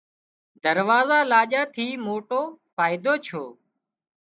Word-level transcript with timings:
دراوزو 0.63 1.19
لاڄا 1.31 1.61
ٿِي 1.73 1.87
موٽو 2.05 2.41
فائيڌو 2.75 3.13
ڇو 3.25 3.43